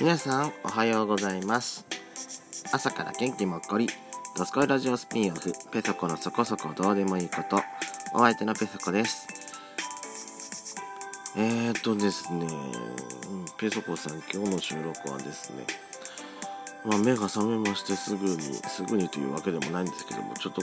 [0.00, 1.84] 皆さんおはようございます。
[2.72, 3.86] 朝から元気もっこり。
[4.34, 5.52] ドスコイラジオスピンオフ。
[5.70, 7.60] ペソコのそこそこどうでもいいこと。
[8.14, 9.28] お相手のペソコです。
[11.36, 12.46] えーとですね。
[13.58, 15.64] ペソコさん今日の収録はですね。
[16.86, 20.62] まあ、目が覚めましてすぐにすぐにというわけでもないんですけどもちょっと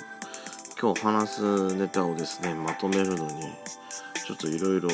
[0.82, 3.44] 今日話すネタをですねまとめるのに
[4.26, 4.90] ちょっといろいろ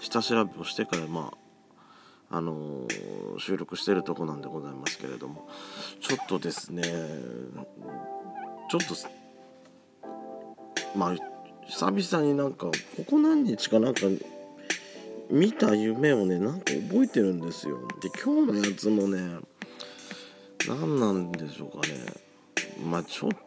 [0.00, 1.43] 下調べをしてからまあ
[2.36, 5.48] あのー、収録してるとこなんでございますけれども。
[6.00, 8.94] ちょっとですねちょっと
[10.98, 11.14] まあ
[11.66, 12.72] 久々になんかこ
[13.08, 14.00] こ何日かなんか
[15.30, 17.78] 見た夢をねなんか覚えてるんですよ。
[18.02, 19.38] で今日のやつもね
[20.66, 21.94] 何なんでしょうかね。
[22.84, 23.38] まあちょっと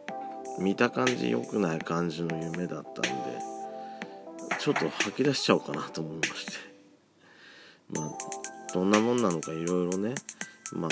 [0.62, 3.10] 見た感じ良くない感じの夢だったんで
[4.60, 6.54] ちょっと吐き出しちゃおうかなと思いまして。
[7.90, 10.16] まあどんなもんなのかいろいろね。
[10.74, 10.92] まあ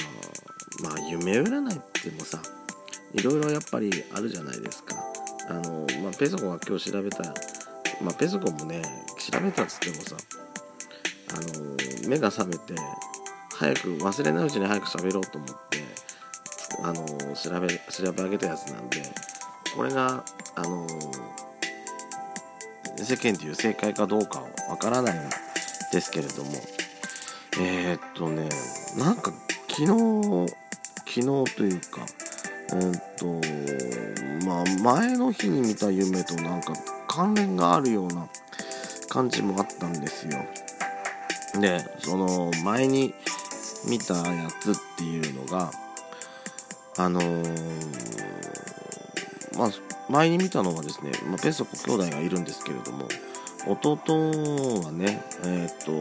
[0.83, 2.41] まあ夢占いってもさ
[3.13, 4.95] いろいろやっぱりあるじゃないですか。
[5.49, 7.23] あのまあペソコが今日調べた
[8.01, 8.81] まあペソコもね
[9.19, 10.15] 調べたっつってもさ
[11.31, 12.73] あの目が覚めて
[13.53, 15.79] 早く忘れないうちに早く喋ろうと思って
[16.83, 19.03] あの調べ調べ上げたやつなんで
[19.75, 20.23] これが
[20.55, 20.87] あの
[22.97, 25.29] 世間でいう正解かどうかはわからないん
[25.91, 26.51] ですけれども
[27.59, 28.49] えー、っとね
[28.97, 29.31] なんか
[29.69, 29.87] 昨日
[31.05, 32.05] 昨日というか
[32.73, 36.73] えー、っとまあ前の日に見た夢となんか
[37.07, 38.27] 関連があるような
[39.09, 40.33] 感じもあったんですよ。
[41.61, 43.13] でその前に
[43.87, 45.71] 見たやつっていうのが
[46.97, 47.57] あのー、
[49.57, 49.69] まあ
[50.09, 53.07] 前に見たのはですね、まあ、ペソコ兄弟がいるんですけれども
[53.67, 53.97] 弟
[54.83, 55.91] はねえっ、と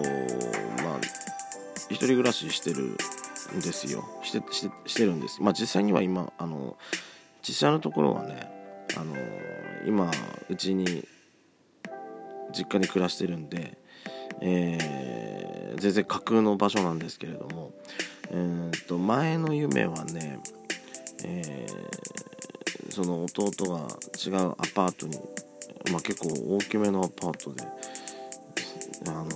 [0.83, 1.24] まあ
[1.91, 2.97] 一人暮らししてる
[3.57, 4.05] んですよ。
[4.23, 5.43] してしてしてるんです。
[5.43, 6.77] まあ実際には今あの
[7.47, 8.51] 実際のところはね
[8.97, 9.15] あの
[9.87, 10.11] 今
[10.49, 11.07] うちに
[12.53, 13.77] 実家に暮らしてるんで、
[14.41, 17.73] えー、全然架空の場所なんですけれども、
[18.31, 20.39] えー、と前の夢はね、
[21.25, 23.89] えー、その弟が
[24.25, 25.19] 違うアパートに、
[25.91, 27.65] まあ、結構大きめのアパートで
[29.09, 29.27] あの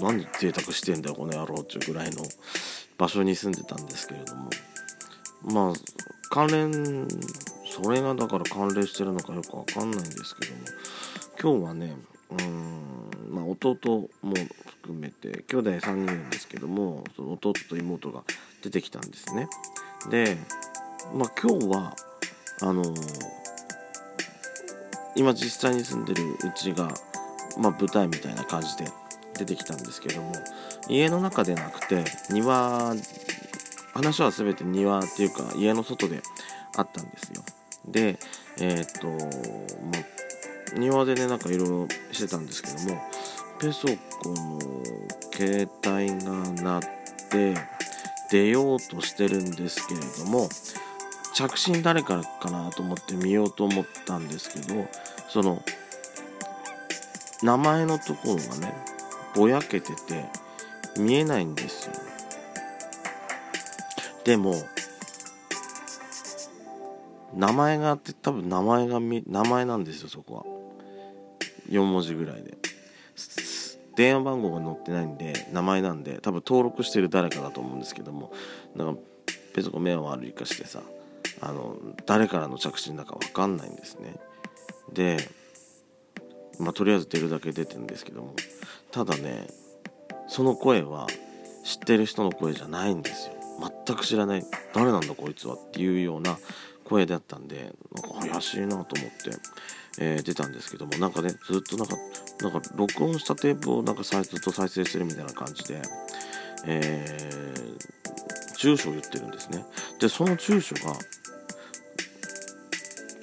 [0.00, 2.22] 何贅沢してんだよこの野郎っていうぐらいの
[2.98, 4.50] 場所に住んでたんですけれども。
[5.44, 5.72] まあ
[6.30, 7.08] 関連
[7.68, 10.60] それがだから関連してるのかよくわかんないんですけども。
[11.40, 11.96] 今日はね
[12.30, 14.34] うんまあ弟も
[14.82, 18.22] 含めて兄弟3人いるんですけどもその弟と妹が
[18.62, 19.48] 出てきたんですね。
[20.10, 20.36] で
[21.14, 21.96] まあ今日は
[22.60, 22.94] あのー、
[25.16, 26.88] 今実際に住んでるうちが
[27.58, 28.84] まあ舞台みたいな感じで
[29.36, 30.32] 出てきたんですけども
[30.88, 32.94] 家の中でなくて庭
[33.94, 36.22] 話は全て庭っていうか家の外で
[36.76, 37.42] あったんですよ。
[37.86, 38.18] で
[38.58, 43.02] えー、っとまあ庭でねなんかいろいろしてたんですけども
[43.60, 43.88] ペソ
[44.22, 44.58] コの
[45.34, 46.32] 携帯が
[46.62, 46.82] 鳴っ
[47.30, 47.54] て
[48.30, 50.48] 出ようとしてるんですけれども
[51.34, 54.86] 着信誰からかなと思って見ようと思ったんですけど
[55.28, 55.62] その
[57.42, 58.91] 名前のところがね
[59.34, 60.26] ぼやけてて
[60.98, 61.92] 見えないんですよ。
[64.24, 64.54] でも
[67.34, 70.44] 名前があって多分名前が名前なんですよそこは。
[71.70, 72.56] 4文字ぐらいで。
[73.94, 78.32] 電話番号が載ってないんで名前なんで多分登録してる誰かだと思うんですけども。
[78.74, 79.02] なんか
[79.54, 80.82] ペソコ目を悪いかしてさ
[81.40, 81.76] あの
[82.06, 84.16] 誰からの着信だか分かんないんですね。
[84.92, 85.18] で
[86.58, 88.34] まあとりあえず出るだけ出てるんですけども。
[88.90, 89.46] ただね
[90.28, 91.06] その声は
[91.64, 93.34] 知ってる人の声じゃないんですよ。
[93.86, 94.44] 全く知らない。
[94.74, 96.38] 誰なんだこいつはっていうような
[96.84, 98.94] 声だったんでなんか怪しいなと思って、
[99.98, 100.96] えー、出たんですけども。
[100.98, 101.96] なんかねずっとなんか
[102.40, 105.80] なんか録音したテープをなんかずっと再生してるみたいな感じで、
[106.66, 109.64] えー、住所を言ってるんですね。
[110.00, 110.94] でその住所が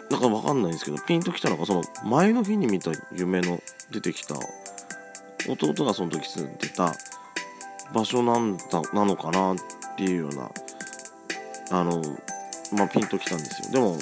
[0.09, 3.59] なんかわかんないんですけどピンときたのがその前の日に見た夢の
[3.91, 4.35] 出てきた
[5.47, 6.93] 弟がその時住んでた
[7.93, 9.55] 場所なんだなのかなっ
[9.97, 10.49] ていうような
[11.71, 12.01] あの
[12.75, 13.71] まあピンときたんですよ。
[13.71, 13.97] でも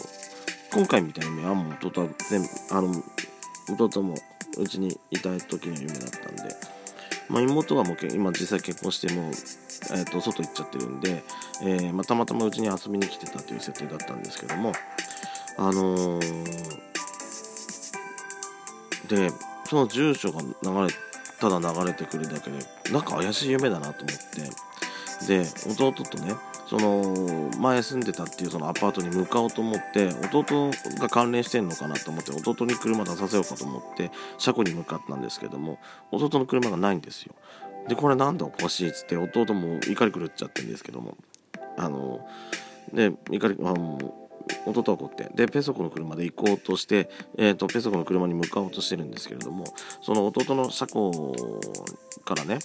[0.74, 2.92] 今回みたいにあんも弟は全部あの
[3.69, 4.15] 弟も
[4.57, 6.56] うちにいた時の夢だったんで、
[7.30, 11.24] まあ、妹がもう今実際結婚してもう、えー、と外行っちゃってるんで、
[11.63, 14.74] えーまあ、たまたまうちに遊びに来てたという設定だったんですけども
[15.57, 16.59] あのー、
[19.07, 19.31] で
[19.65, 20.48] その住所が流
[20.88, 20.94] れ
[21.39, 22.59] ただ流れてくるだけで
[22.92, 24.68] なんか怪しい夢だなと思って。
[25.25, 26.36] で弟とね
[26.68, 30.69] その前住んでたっていうそのアパートに向かおうと思って弟
[31.00, 35.80] が関連してんのかなと思って弟に車出させようかと思って車庫に向かったんですけども
[36.12, 37.33] 弟の車がないんですよ。
[37.88, 41.15] でこれなんでおかしいっつって弟も怒り狂っちゃってるんですけども
[41.77, 42.19] あの
[42.94, 44.26] で怒りあの
[44.65, 49.65] 弟は怒ってでペソコの車で行こうとして、えーと、ペソコの車に向かおうとしてるんですけれども
[50.01, 51.35] その弟の車庫
[52.25, 52.59] からね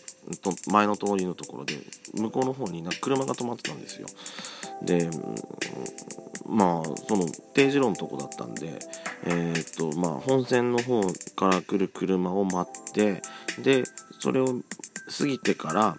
[0.71, 1.75] 前の通りのところで
[2.15, 4.09] 向こうの方にな車が止まってたんですよ。
[4.83, 5.09] で
[6.47, 8.79] まあその定時路のとこだったんで
[9.25, 11.01] えっ、とまあ本線の方
[11.37, 13.23] から来る車を待って
[13.63, 13.85] で
[14.19, 14.47] それを
[15.19, 15.97] 過ぎてから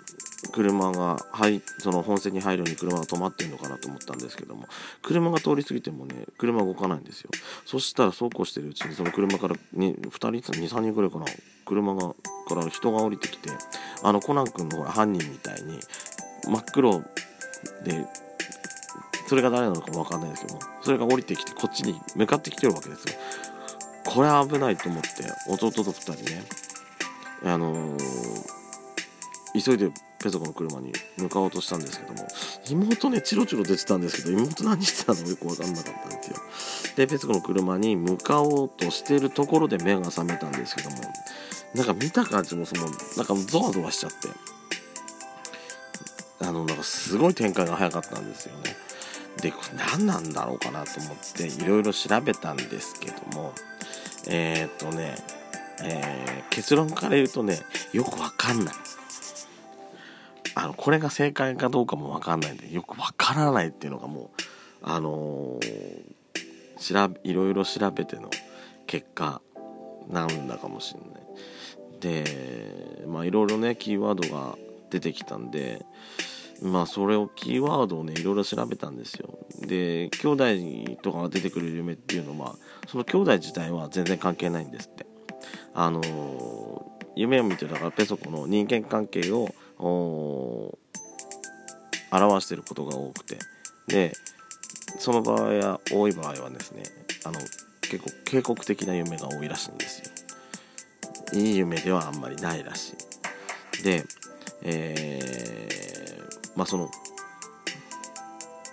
[0.52, 4.66] 車が入その本線に入るように車が止まってんのかなと思ったんですけども
[5.02, 7.30] 車が通り過ぎてもね車動かないんですよ。
[7.66, 11.26] そしたらそうこうしてるうちにその車から2人23人ぐらいかな
[11.66, 12.14] 車が
[12.48, 13.50] から人が降りてきて
[14.04, 15.80] あのコナン君のほら犯人みたいに
[16.46, 17.00] 真っ黒
[17.84, 18.06] で
[19.28, 23.14] それが誰なのかも分かんないですけどもそれが降りてきてこっちに向かってきてるわけですよ。
[24.06, 25.10] これ危ないと思って
[25.48, 26.44] 弟と2人ね
[27.46, 29.92] あのー、急いで
[30.24, 32.26] ペソコの車に向かおうとしたんですけども
[32.70, 35.20] 妹ねチロチロ出てたんですけど妹何してたの？
[35.30, 36.38] よく分かんなかったんですよ。
[36.96, 40.98] でペソコの車に向かおうとしてるところで目が覚めたんですけども
[41.76, 42.84] なんか見た感じもその
[43.18, 44.30] なんかゾワゾワしちゃって
[46.40, 48.78] あのなんかすごい展開が早かったんですよね。
[49.42, 53.54] でこれ何なんだろうかなと思っていろいろ調べたんですけども
[54.28, 55.16] えー、っとね、
[55.82, 57.60] えー、結論から言うとね
[57.92, 58.74] よくわかんない。
[60.64, 64.42] あのこれが正解かどうかも分かんないんでよく分からないっていうのがもう
[64.82, 68.30] あのー、調べいろいろ調べての
[68.88, 69.42] 結果
[70.08, 71.24] なんだかもしれない。
[72.00, 74.58] でまあいろいろねキーワードが
[74.90, 75.86] 出てきたんで
[76.62, 79.38] まあそれをキーワードをねいろいろ調べたんですよ。
[79.68, 80.28] で兄
[80.86, 82.56] 弟とかが出てくる夢っていうのは
[82.88, 85.06] その兄弟自体は全然関係ないんですって。
[85.74, 86.84] あのー、
[87.18, 90.78] 夢を見てだからペソコの人間関係を表
[92.42, 93.40] してることが多くて。
[93.88, 94.14] で
[95.00, 96.84] その場合や多い場合はですね
[97.26, 97.40] あの
[97.82, 100.02] 結構警告的な夢が多いらしいんです
[101.34, 101.42] よ。
[101.42, 102.96] いい夢ではあんまりないらし
[103.80, 103.84] い。
[103.84, 104.06] で
[104.62, 106.90] えー、まあその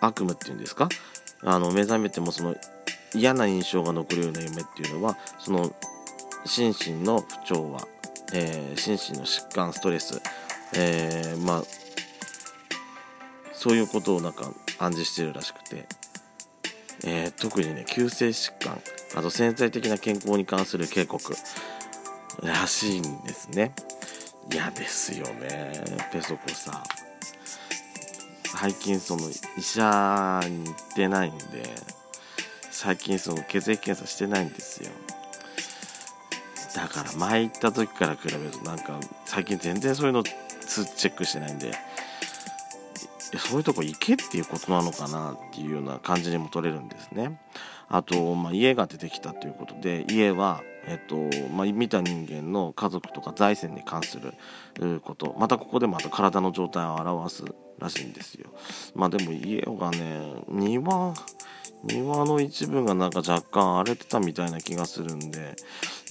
[0.00, 0.88] 悪夢っていうんですか？
[1.42, 2.54] あの目覚めてもその
[3.14, 5.72] 嫌な印象が残るような夢っていうのはその
[6.44, 7.88] 心身の不調和、
[8.32, 10.20] えー、心身の疾患ストレス
[10.74, 11.62] えー、まあ
[13.52, 15.86] そういうことをなんか暗示してるらしくて、
[17.04, 18.80] えー、特にね急性疾患
[19.16, 21.34] あと潜在的な健康に関する警告
[22.42, 23.74] らしいんですね。
[24.52, 25.72] 嫌ですよね。
[26.12, 26.82] ペソコさ
[28.44, 29.22] 最近その
[29.56, 31.44] 医者に行ってないんで
[32.70, 34.90] 最近その血液検査してないんですよ。
[36.74, 40.22] だから前行った時から比べるとなんか最近全然そういうの
[40.70, 41.72] チェックしてないんで
[43.38, 47.40] そういうとこ行けっていうことなのかなっていうような感じにも取れるんですね。
[47.88, 51.16] あと、まあ、家が出てきたということで家は、えっと
[51.52, 57.44] まあ、見た人間の家族とか財政に関することまたここでまた体の状態を表す
[57.78, 58.50] らしいんですよ。
[58.94, 61.14] まあでも家がね庭
[61.82, 65.56] 庭の一部がなんか若干荒れてたみたいな気がするんで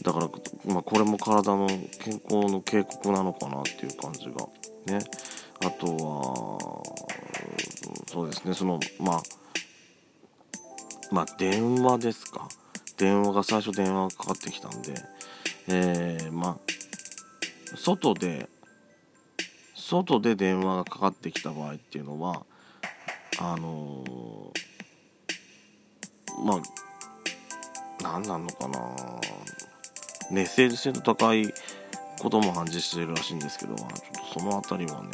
[0.04, 0.30] だから、
[0.66, 4.48] まあ、これも体の健康の警告なのかなっていう感じが。
[4.86, 5.04] ね。
[5.62, 6.84] あとは
[8.08, 9.22] そうですねそのまあ
[11.12, 12.48] まあ電話ですか。
[12.98, 14.94] 電話が最初電話がかかってきたんで
[15.68, 16.58] えー、まあ
[17.76, 18.50] 外で
[19.76, 22.46] 外で電話がかかってきた場合っていうのは
[23.40, 26.62] あのー、まあ
[28.02, 28.80] 何なのかな。
[30.32, 31.54] メッセージ性の高い
[32.20, 35.10] ことも暗示してるらしいんですけどちょっとその辺りはね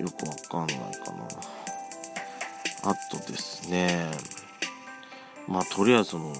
[0.00, 0.26] よく
[0.56, 4.10] わかんないかなあとですね
[5.46, 6.32] まあとりあえずその、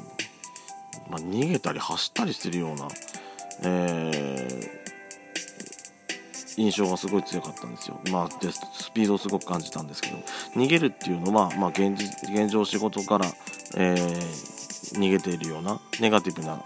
[1.08, 2.88] まあ、逃げたり走ったりしてるような
[3.62, 8.00] えー、印象がすごい強かったんですよ。
[8.10, 10.16] まあ、でスピードをすごく感じたんですけど
[10.54, 13.26] 逃げるっていうのは、まあ、現実現状仕事から、
[13.76, 16.62] えー、逃げているようなネガティブな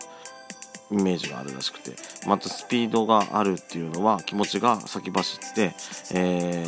[0.93, 1.93] イメージがあるらしくて
[2.27, 5.75] またスピードがあるっていうのは気持ちが先走って、
[6.15, 6.65] え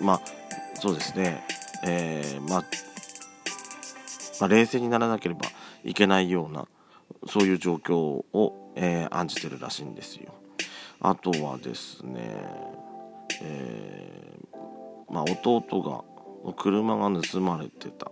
[0.00, 0.20] ー、まあ
[0.80, 1.44] そうですね、
[1.84, 2.64] えー、まあ、
[4.40, 5.42] ま、冷静にならなければ
[5.82, 6.66] いけないような
[7.26, 10.34] そういう状況を、えー、案じてるらしいんですよ。
[11.00, 12.20] あとはですね、
[13.42, 16.04] えー、ま、弟
[16.46, 18.10] が車が盗まれてた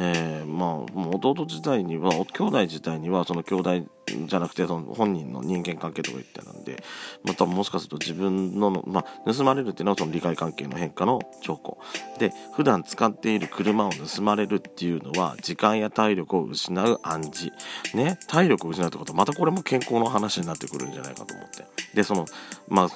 [0.00, 6.82] えー、まあ弟自体には兄弟自体にはその兄弟じゃなくてその本人の人間関係とか言ってたんで
[7.24, 11.78] またもしかすると自分の、まあ、盗まれるっていうのはその利害関係の変化の兆候
[12.18, 17.52] で普段使っている車を盗まれるっていうのは時間や体力を失う暗示。
[17.94, 21.66] ね体力を失うってことはまたこれも健康の話になってくるんじゃないかと思って。
[21.94, 22.24] でその
[22.68, 22.88] まあう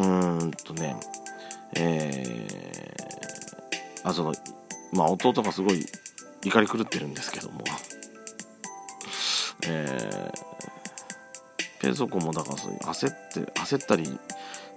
[0.00, 0.96] ーんとね
[1.74, 4.34] えー、あその
[4.92, 5.86] まあ弟がすごい
[6.44, 7.64] 怒り狂ってるんですけども、
[9.66, 14.18] えー、ペソコもだからそう焦って焦ったり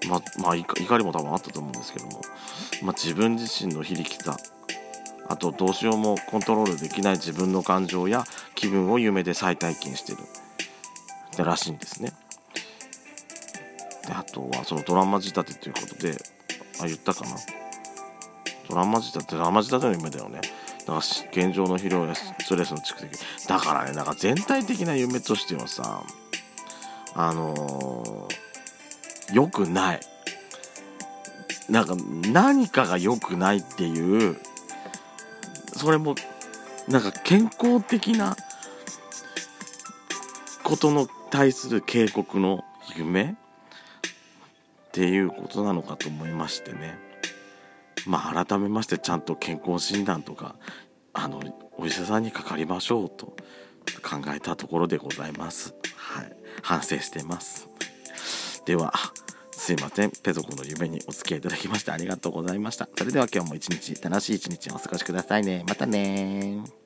[0.08, 2.22] ままあ怒りも多分あったと思うんですけども、
[2.84, 4.38] まあ、自分自身の非力さ。
[5.28, 10.20] あとどうしようもコントロールできない自分の感情や気分を夢で再体験してる。
[10.20, 12.14] ってらしいんですね。
[14.08, 16.16] であとはそのドラマ仕立てということで
[16.80, 17.65] あ言ったかな。
[18.70, 20.42] ドラマ仕立てドラマ仕立ての夢だよね。
[20.86, 23.48] だから現状の疲労やストレスの蓄積。
[23.48, 26.04] だからねなんか全体的な夢としてはさ
[27.14, 30.00] あのー、良くない。
[31.70, 31.96] なんか
[32.32, 34.38] 何かが良くないっていう
[35.74, 36.16] それも
[36.88, 38.38] なんか健康的な
[40.64, 42.64] ことの対する警告の
[42.96, 43.36] 夢っ
[44.92, 46.98] ていうことなのかと思いましてね。
[48.06, 50.56] まあ改めましてちゃんと健康診断とか
[51.14, 51.42] あの
[51.78, 53.36] お医者さんにかかりましょうと
[54.02, 55.74] 考えたところでございます。
[55.96, 57.70] はい、反省してます。
[58.66, 58.94] では
[59.52, 60.12] すいません。
[60.12, 62.88] ペソコの夢にお付き合いいただきましてありがとうございました。
[62.98, 65.64] それでは今日も一日楽しい一日をお過ごしくださいね。
[65.68, 66.85] またね